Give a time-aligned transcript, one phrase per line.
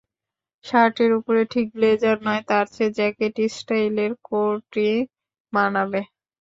[0.65, 4.93] শার্টের ওপরে ঠিক ব্লেজার নয়, তার চেয়ে জ্যাকেট স্টাইলের কোটই
[5.53, 6.01] মানাবে।